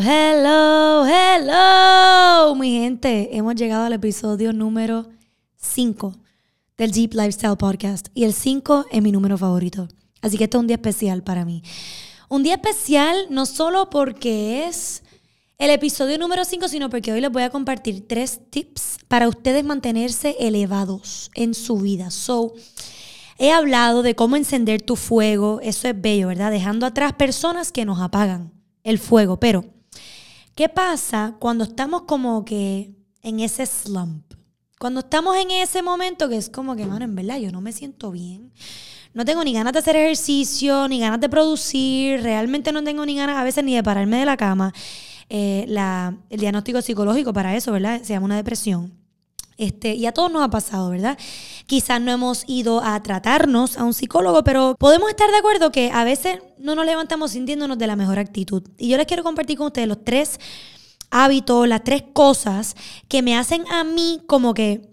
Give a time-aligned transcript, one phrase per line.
[0.00, 3.36] Hello, hello, mi gente.
[3.36, 5.08] Hemos llegado al episodio número
[5.56, 6.14] 5
[6.76, 8.06] del Deep Lifestyle Podcast.
[8.14, 9.88] Y el 5 es mi número favorito.
[10.22, 11.64] Así que este es un día especial para mí.
[12.28, 15.02] Un día especial no solo porque es
[15.58, 19.64] el episodio número 5, sino porque hoy les voy a compartir tres tips para ustedes
[19.64, 22.12] mantenerse elevados en su vida.
[22.12, 22.54] So,
[23.36, 25.58] he hablado de cómo encender tu fuego.
[25.60, 26.52] Eso es bello, ¿verdad?
[26.52, 28.52] Dejando atrás personas que nos apagan
[28.84, 29.40] el fuego.
[29.40, 29.64] Pero,
[30.58, 34.34] ¿qué pasa cuando estamos como que en ese slump?
[34.80, 37.70] Cuando estamos en ese momento que es como que, mano, en verdad yo no me
[37.70, 38.52] siento bien.
[39.14, 43.14] No tengo ni ganas de hacer ejercicio, ni ganas de producir, realmente no tengo ni
[43.14, 44.72] ganas a veces ni de pararme de la cama.
[45.28, 48.02] Eh, la, el diagnóstico psicológico para eso, ¿verdad?
[48.02, 48.92] Se llama una depresión.
[49.58, 51.18] Este, y a todos nos ha pasado, ¿verdad?
[51.66, 55.90] Quizás no hemos ido a tratarnos a un psicólogo, pero podemos estar de acuerdo que
[55.92, 58.62] a veces no nos levantamos sintiéndonos de la mejor actitud.
[58.78, 60.38] Y yo les quiero compartir con ustedes los tres
[61.10, 62.76] hábitos, las tres cosas
[63.08, 64.88] que me hacen a mí como que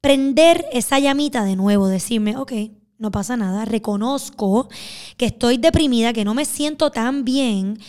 [0.00, 2.52] prender esa llamita de nuevo, decirme, ok,
[2.98, 4.68] no pasa nada, reconozco
[5.16, 7.80] que estoy deprimida, que no me siento tan bien,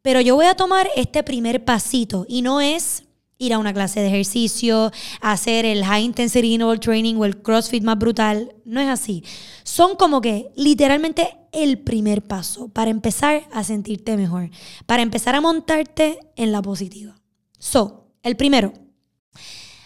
[0.00, 3.03] pero yo voy a tomar este primer pasito y no es
[3.38, 4.90] ir a una clase de ejercicio,
[5.20, 8.54] hacer el high intensity interval training o el CrossFit más brutal.
[8.64, 9.24] No es así.
[9.62, 14.50] Son como que literalmente el primer paso para empezar a sentirte mejor,
[14.86, 17.14] para empezar a montarte en la positiva.
[17.58, 18.72] So, el primero,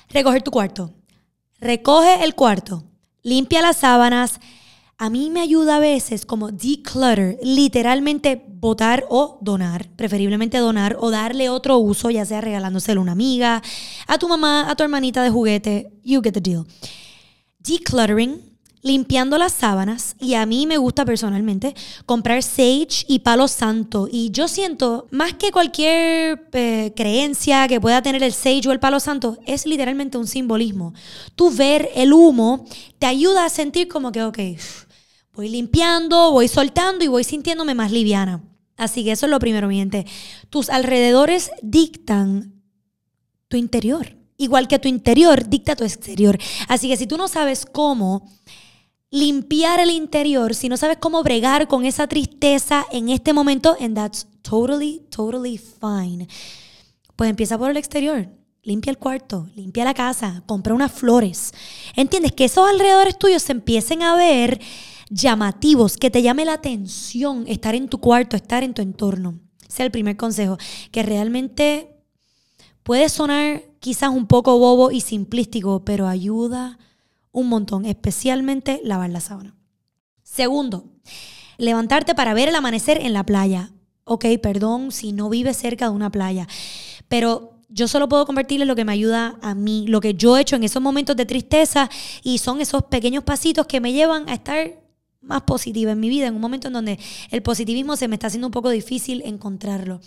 [0.08, 0.94] recoger tu cuarto.
[1.60, 2.84] Recoge el cuarto,
[3.22, 4.38] limpia las sábanas,
[5.00, 11.12] a mí me ayuda a veces como declutter, literalmente votar o donar, preferiblemente donar o
[11.12, 13.62] darle otro uso, ya sea regalándoselo a una amiga,
[14.08, 16.66] a tu mamá, a tu hermanita de juguete, you get the deal.
[17.60, 18.42] Decluttering,
[18.82, 24.30] limpiando las sábanas y a mí me gusta personalmente comprar sage y palo santo y
[24.30, 28.98] yo siento más que cualquier eh, creencia que pueda tener el sage o el palo
[28.98, 30.92] santo es literalmente un simbolismo.
[31.36, 32.66] Tú ver el humo
[32.98, 34.38] te ayuda a sentir como que, ok,
[35.38, 38.42] Voy limpiando, voy soltando y voy sintiéndome más liviana.
[38.76, 40.04] Así que eso es lo primero, mi gente.
[40.50, 42.60] Tus alrededores dictan
[43.46, 44.16] tu interior.
[44.36, 46.36] Igual que tu interior dicta tu exterior.
[46.66, 48.28] Así que si tú no sabes cómo
[49.12, 53.94] limpiar el interior, si no sabes cómo bregar con esa tristeza en este momento, and
[53.94, 56.26] that's totally, totally fine,
[57.14, 58.28] pues empieza por el exterior.
[58.64, 61.52] Limpia el cuarto, limpia la casa, compra unas flores.
[61.94, 62.32] ¿Entiendes?
[62.32, 64.60] Que esos alrededores tuyos se empiecen a ver
[65.10, 69.38] llamativos, que te llame la atención estar en tu cuarto, estar en tu entorno.
[69.62, 70.56] Ese es el primer consejo,
[70.90, 71.96] que realmente
[72.82, 76.78] puede sonar quizás un poco bobo y simplístico, pero ayuda
[77.32, 79.56] un montón, especialmente lavar la sábana.
[80.22, 80.86] Segundo,
[81.58, 83.72] levantarte para ver el amanecer en la playa.
[84.04, 86.48] Ok, perdón si no vives cerca de una playa,
[87.08, 90.40] pero yo solo puedo compartirles lo que me ayuda a mí, lo que yo he
[90.40, 91.90] hecho en esos momentos de tristeza
[92.22, 94.80] y son esos pequeños pasitos que me llevan a estar
[95.20, 96.98] más positiva en mi vida, en un momento en donde
[97.30, 100.00] el positivismo se me está haciendo un poco difícil encontrarlo.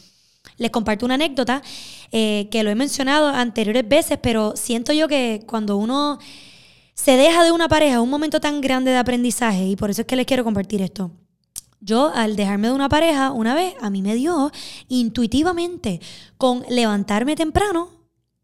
[0.58, 1.62] Les comparto una anécdota
[2.12, 6.20] eh, que lo he mencionado anteriores veces, pero siento yo que cuando uno
[6.94, 10.08] se deja de una pareja, un momento tan grande de aprendizaje, y por eso es
[10.08, 11.12] que les quiero compartir esto.
[11.80, 14.52] Yo, al dejarme de una pareja, una vez, a mí me dio
[14.88, 16.00] intuitivamente
[16.38, 17.90] con levantarme temprano,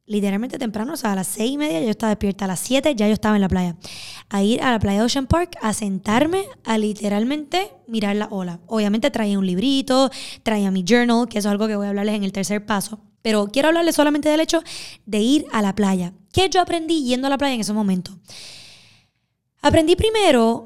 [0.08, 2.96] literalmente temprano, o sea, a las seis y media yo estaba despierta, a las siete
[2.96, 3.76] ya yo estaba en la playa.
[4.30, 8.60] A ir a la playa Ocean Park, a sentarme, a literalmente mirar la ola.
[8.68, 10.10] Obviamente traía un librito,
[10.44, 13.00] traía mi journal, que eso es algo que voy a hablarles en el tercer paso.
[13.22, 14.64] Pero quiero hablarles solamente del hecho
[15.06, 16.14] de ir a la playa.
[16.32, 18.18] ¿Qué yo aprendí yendo a la playa en ese momento?
[19.62, 20.66] Aprendí primero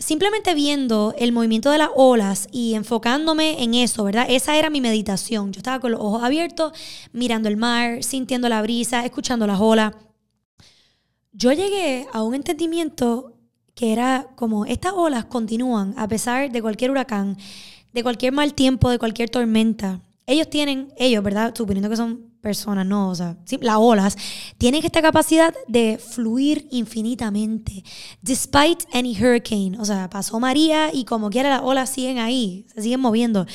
[0.00, 4.26] simplemente viendo el movimiento de las olas y enfocándome en eso, ¿verdad?
[4.28, 5.52] Esa era mi meditación.
[5.52, 6.72] Yo estaba con los ojos abiertos,
[7.12, 9.92] mirando el mar, sintiendo la brisa, escuchando las olas.
[11.32, 13.36] Yo llegué a un entendimiento
[13.74, 17.36] que era como estas olas continúan a pesar de cualquier huracán,
[17.92, 20.00] de cualquier mal tiempo, de cualquier tormenta.
[20.26, 21.54] Ellos tienen, ellos, ¿verdad?
[21.54, 24.16] Suponiendo que son personas, no, o sea, las olas,
[24.58, 27.84] tienen esta capacidad de fluir infinitamente,
[28.22, 29.76] despite any hurricane.
[29.78, 33.46] O sea, pasó María y como quiera las olas siguen ahí, se siguen moviendo.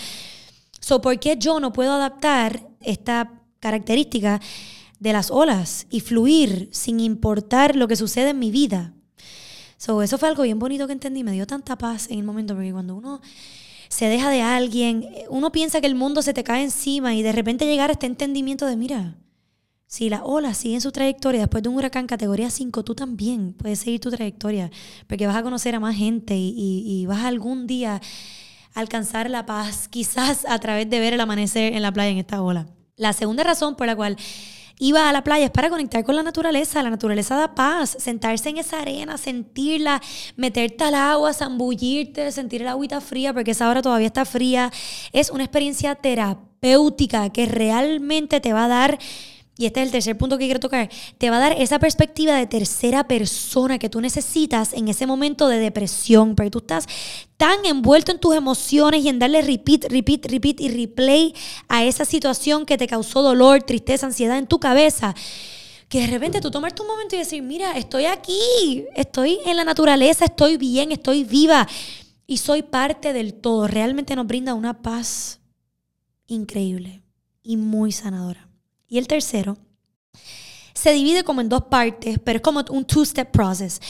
[0.79, 4.39] So, ¿por qué yo no puedo adaptar esta característica
[4.99, 8.93] de las olas y fluir sin importar lo que sucede en mi vida?
[9.77, 12.53] So, eso fue algo bien bonito que entendí, me dio tanta paz en el momento,
[12.53, 13.21] porque cuando uno
[13.89, 17.31] se deja de alguien, uno piensa que el mundo se te cae encima y de
[17.31, 19.15] repente llegar a este entendimiento de, mira,
[19.87, 23.79] si la ola sigue su trayectoria después de un huracán categoría 5, tú también puedes
[23.79, 24.71] seguir tu trayectoria,
[25.07, 28.01] porque vas a conocer a más gente y, vas algún día
[28.73, 32.41] alcanzar la paz, quizás a través de ver el amanecer en la playa en esta
[32.41, 32.67] ola.
[32.97, 34.17] La segunda razón por la cual
[34.77, 36.83] iba a la playa es para conectar con la naturaleza.
[36.83, 37.95] La naturaleza da paz.
[37.99, 40.01] Sentarse en esa arena, sentirla,
[40.35, 44.71] meterte al agua, zambullirte, sentir el agüita fría, porque esa hora todavía está fría.
[45.11, 48.99] Es una experiencia terapéutica que realmente te va a dar
[49.57, 52.35] y este es el tercer punto que quiero tocar, te va a dar esa perspectiva
[52.35, 56.87] de tercera persona que tú necesitas en ese momento de depresión, porque tú estás
[57.37, 61.33] tan envuelto en tus emociones y en darle repeat, repeat, repeat y replay
[61.69, 65.15] a esa situación que te causó dolor, tristeza, ansiedad en tu cabeza,
[65.87, 69.63] que de repente tú tomas tu momento y decir, mira, estoy aquí, estoy en la
[69.63, 71.65] naturaleza, estoy bien, estoy viva
[72.27, 73.67] y soy parte del todo.
[73.67, 75.39] Realmente nos brinda una paz
[76.27, 77.03] increíble
[77.41, 78.49] y muy sanadora.
[78.87, 79.57] Y el tercero
[80.73, 83.81] se divide como en dos partes, pero es como un two-step process.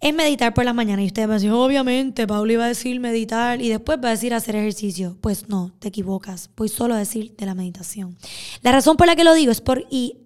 [0.00, 1.02] Es meditar por la mañana.
[1.02, 4.10] Y ustedes van a decir, obviamente, Paula iba a decir meditar y después va a
[4.12, 5.16] decir hacer ejercicio.
[5.20, 6.50] Pues no, te equivocas.
[6.56, 8.18] Voy solo a decir de la meditación.
[8.62, 10.18] La razón por la que lo digo es por, y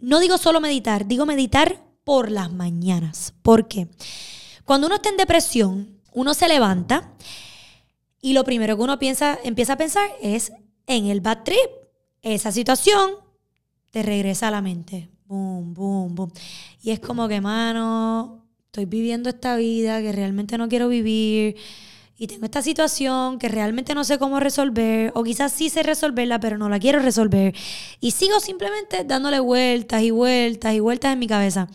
[0.00, 3.34] no digo solo meditar, digo meditar por las mañanas.
[3.42, 3.88] ¿Por qué?
[4.64, 7.12] Cuando uno está en depresión, uno se levanta
[8.20, 10.52] y lo primero que uno piensa, empieza a pensar es
[10.86, 11.70] en el bad trip.
[12.22, 13.23] Esa situación
[13.94, 15.08] te regresa a la mente.
[15.28, 16.32] Boom, boom, boom.
[16.82, 21.54] Y es como que, mano, estoy viviendo esta vida que realmente no quiero vivir
[22.18, 26.40] y tengo esta situación que realmente no sé cómo resolver, o quizás sí sé resolverla,
[26.40, 27.54] pero no la quiero resolver.
[28.00, 31.68] Y sigo simplemente dándole vueltas y vueltas y vueltas en mi cabeza.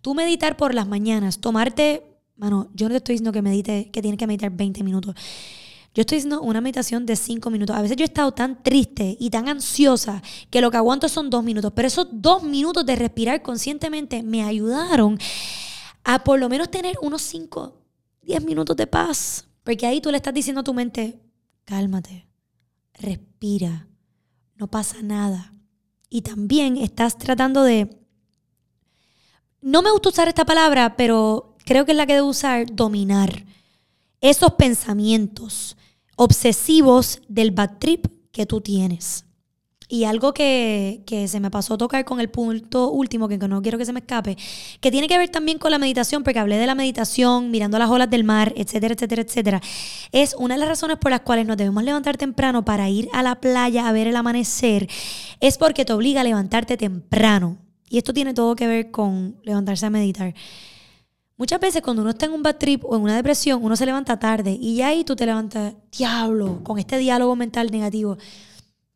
[0.00, 2.02] Tú meditar por las mañanas, tomarte,
[2.34, 5.14] mano, yo no te estoy diciendo que medite, que tienes que meditar 20 minutos.
[5.96, 7.74] Yo estoy haciendo una meditación de cinco minutos.
[7.74, 11.30] A veces yo he estado tan triste y tan ansiosa que lo que aguanto son
[11.30, 11.72] dos minutos.
[11.74, 15.18] Pero esos dos minutos de respirar conscientemente me ayudaron
[16.04, 17.80] a por lo menos tener unos cinco,
[18.20, 19.48] diez minutos de paz.
[19.64, 21.18] Porque ahí tú le estás diciendo a tu mente,
[21.64, 22.26] cálmate,
[22.92, 23.88] respira,
[24.54, 25.50] no pasa nada.
[26.10, 27.88] Y también estás tratando de...
[29.62, 33.46] No me gusta usar esta palabra, pero creo que es la que debo usar, dominar
[34.20, 35.78] esos pensamientos
[36.16, 39.26] obsesivos del bad trip que tú tienes.
[39.88, 43.78] Y algo que, se me pasó a tocar con el punto último, que no quiero
[43.78, 44.36] que se me escape,
[44.80, 47.88] que tiene que ver también con la meditación, porque hablé de la meditación, mirando las
[47.88, 49.60] olas del mar, etcétera, etcétera, etcétera,
[50.10, 53.22] es una de las razones por las cuales nos debemos levantar temprano para ir a
[53.22, 54.88] la playa a ver el amanecer,
[55.38, 57.58] es porque te obliga a levantarte temprano.
[57.88, 60.34] Y esto tiene todo que ver con levantarse a meditar.
[61.38, 63.84] Muchas veces cuando uno está en un bad trip o en una depresión, uno se
[63.84, 68.12] levanta tarde y ya ahí tú te levantas, diablo, con este diálogo mental negativo.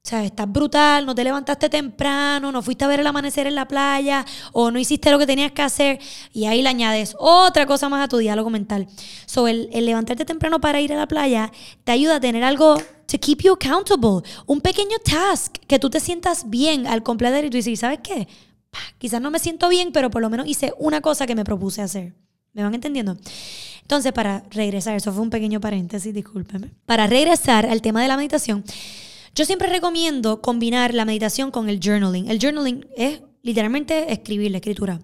[0.02, 3.54] O sea, estás brutal, no te levantaste temprano, no fuiste a ver el amanecer en
[3.54, 5.98] la playa o no hiciste lo que tenías que hacer
[6.32, 8.88] y ahí le añades otra cosa más a tu diálogo mental.
[9.26, 11.52] So, el, levantarte temprano para ir a la playa
[11.84, 16.00] te ayuda a tener algo to keep you accountable, un pequeño task que tú te
[16.00, 18.26] sientas bien al completar y tú dices, ¿sabes qué?
[18.96, 21.82] Quizás no me siento bien, pero por lo menos hice una cosa que me propuse
[21.82, 22.14] hacer.
[22.52, 23.16] ¿Me van entendiendo?
[23.82, 26.70] Entonces, para regresar, eso fue un pequeño paréntesis, discúlpeme.
[26.86, 28.64] Para regresar al tema de la meditación,
[29.34, 32.28] yo siempre recomiendo combinar la meditación con el journaling.
[32.30, 35.00] El journaling es literalmente escribir, la escritura.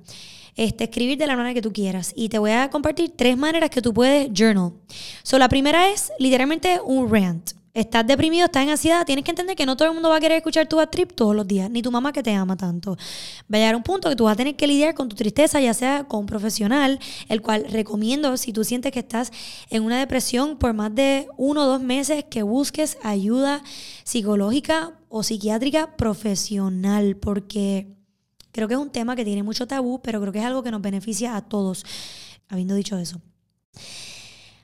[0.56, 2.12] Este, escribir de la manera que tú quieras.
[2.16, 4.72] Y te voy a compartir tres maneras que tú puedes journal.
[5.22, 9.54] So, la primera es literalmente un rant estás deprimido, estás en ansiedad, tienes que entender
[9.54, 11.82] que no todo el mundo va a querer escuchar tu trip todos los días, ni
[11.82, 12.96] tu mamá que te ama tanto.
[13.52, 15.60] Va a llegar un punto que tú vas a tener que lidiar con tu tristeza,
[15.60, 16.98] ya sea con un profesional,
[17.28, 19.30] el cual recomiendo, si tú sientes que estás
[19.68, 23.62] en una depresión por más de uno o dos meses, que busques ayuda
[24.04, 27.94] psicológica o psiquiátrica profesional, porque
[28.52, 30.70] creo que es un tema que tiene mucho tabú, pero creo que es algo que
[30.70, 31.84] nos beneficia a todos.
[32.48, 33.20] Habiendo dicho eso.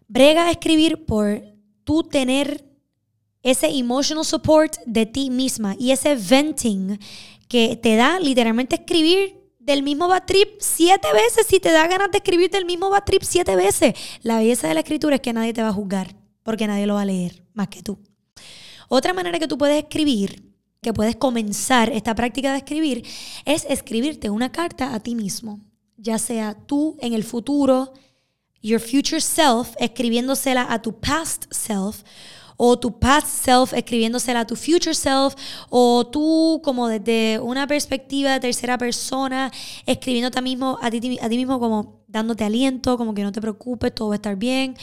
[0.09, 1.43] Brega a escribir por
[1.85, 2.72] tú tener
[3.43, 6.99] ese emotional support de ti misma y ese venting
[7.49, 12.11] que te da literalmente escribir del mismo bad trip siete veces si te da ganas
[12.11, 13.95] de escribir del mismo bad trip siete veces.
[14.23, 16.95] La belleza de la escritura es que nadie te va a juzgar porque nadie lo
[16.95, 17.99] va a leer más que tú.
[18.89, 23.07] Otra manera que tú puedes escribir, que puedes comenzar esta práctica de escribir,
[23.45, 25.61] es escribirte una carta a ti mismo,
[25.97, 27.93] ya sea tú en el futuro,
[28.61, 32.03] your future self, escribiéndosela a tu past self,
[32.65, 35.35] o tu past self escribiéndosela a tu future self,
[35.69, 39.51] o tú como desde una perspectiva de tercera persona,
[39.85, 43.41] escribiéndote a, mismo, a, ti, a ti mismo como dándote aliento, como que no te
[43.41, 44.77] preocupes, todo va a estar bien.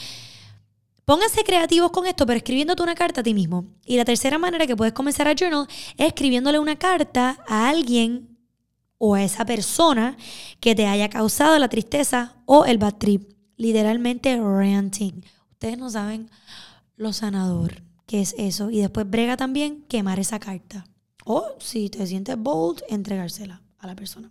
[1.06, 3.64] Pónganse creativos con esto, pero escribiéndote una carta a ti mismo.
[3.86, 8.36] Y la tercera manera que puedes comenzar a journal es escribiéndole una carta a alguien
[8.98, 10.18] o a esa persona
[10.60, 13.32] que te haya causado la tristeza o el bad trip.
[13.56, 15.24] Literalmente ranting.
[15.52, 16.28] Ustedes no saben
[17.00, 18.70] lo sanador, que es eso.
[18.70, 20.84] Y después brega también quemar esa carta.
[21.24, 24.30] O si te sientes bold, entregársela a la persona.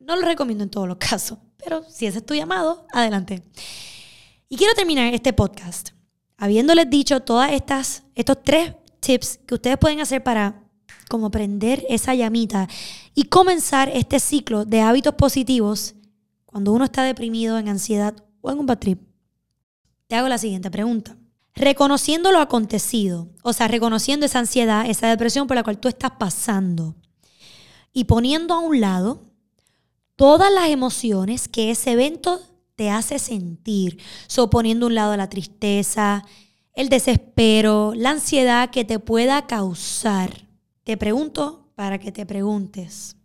[0.00, 3.42] No lo recomiendo en todos los casos, pero si ese es tu llamado, adelante.
[4.48, 5.90] Y quiero terminar este podcast
[6.38, 10.62] habiéndoles dicho todas estas, estos tres tips que ustedes pueden hacer para
[11.10, 12.68] como prender esa llamita
[13.14, 15.94] y comenzar este ciclo de hábitos positivos
[16.46, 18.78] cuando uno está deprimido, en ansiedad o en un bad.
[20.06, 21.16] Te hago la siguiente pregunta.
[21.54, 26.12] Reconociendo lo acontecido, o sea, reconociendo esa ansiedad, esa depresión por la cual tú estás
[26.18, 26.96] pasando
[27.92, 29.30] y poniendo a un lado
[30.16, 32.40] todas las emociones que ese evento
[32.74, 36.24] te hace sentir, so poniendo a un lado la tristeza,
[36.74, 40.48] el desespero, la ansiedad que te pueda causar.
[40.82, 43.16] Te pregunto para que te preguntes,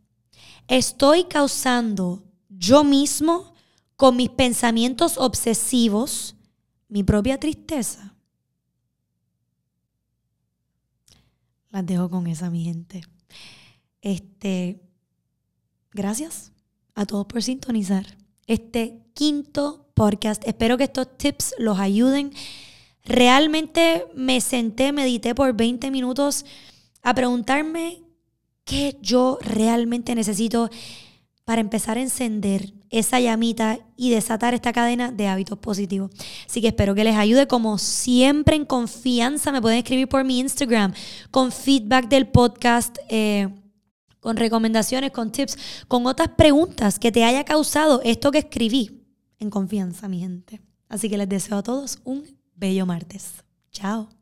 [0.67, 3.53] ¿estoy causando yo mismo
[3.95, 6.35] con mis pensamientos obsesivos
[6.87, 8.15] mi propia tristeza?
[11.71, 13.01] Las dejo con esa, mi gente.
[14.01, 14.81] Este,
[15.91, 16.51] gracias
[16.95, 20.41] a todos por sintonizar este quinto podcast.
[20.47, 22.31] Espero que estos tips los ayuden.
[23.05, 26.45] Realmente me senté, medité por 20 minutos
[27.03, 28.01] a preguntarme
[28.63, 30.69] qué yo realmente necesito
[31.49, 36.11] para empezar a encender esa llamita y desatar esta cadena de hábitos positivos.
[36.47, 37.47] Así que espero que les ayude.
[37.47, 40.93] Como siempre, en confianza, me pueden escribir por mi Instagram
[41.31, 42.99] con feedback del podcast.
[43.09, 43.49] Eh,
[44.19, 49.01] con recomendaciones, con tips, con otras preguntas que te haya causado esto que escribí
[49.39, 50.61] en confianza, mi gente.
[50.87, 53.43] Así que les deseo a todos un bello martes.
[53.71, 54.18] Chao.